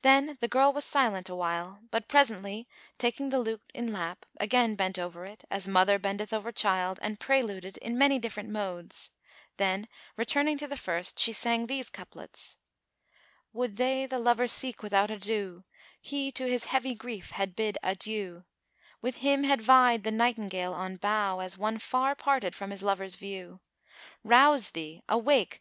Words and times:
Then 0.00 0.38
the 0.40 0.48
girl 0.48 0.72
was 0.72 0.86
silent 0.86 1.28
awhile, 1.28 1.80
but 1.90 2.08
presently 2.08 2.66
taking 2.96 3.28
the 3.28 3.38
lute 3.38 3.60
in 3.74 3.92
lap, 3.92 4.24
again 4.40 4.74
bent 4.74 4.98
over 4.98 5.26
it, 5.26 5.44
as 5.50 5.68
mother 5.68 5.98
bendeth 5.98 6.32
over 6.32 6.50
child, 6.50 6.98
and 7.02 7.20
preluded 7.20 7.76
in 7.76 7.98
many 7.98 8.18
different 8.18 8.48
modes; 8.48 9.10
then, 9.58 9.86
returning 10.16 10.56
to 10.56 10.66
the 10.66 10.78
first, 10.78 11.18
she 11.18 11.34
sang 11.34 11.66
these 11.66 11.90
couplets, 11.90 12.56
"Would 13.52 13.76
they 13.76 14.06
[FN#430] 14.06 14.08
the 14.08 14.18
lover 14.18 14.48
seek 14.48 14.82
without 14.82 15.10
ado, 15.10 15.64
* 15.84 16.00
He 16.10 16.32
to 16.32 16.48
his 16.48 16.64
heavy 16.64 16.94
grief 16.94 17.32
had 17.32 17.54
bid 17.54 17.76
adieu: 17.82 18.46
With 19.02 19.16
him 19.16 19.42
had 19.44 19.60
vied 19.60 20.04
the 20.04 20.10
Nightingale[FN#431] 20.10 20.72
on 20.74 20.96
bough 20.96 21.40
* 21.40 21.40
As 21.40 21.58
one 21.58 21.78
far 21.78 22.14
parted 22.14 22.54
from 22.54 22.70
his 22.70 22.82
lover's 22.82 23.16
view: 23.16 23.60
Rouse 24.22 24.70
thee! 24.70 25.02
awake! 25.06 25.60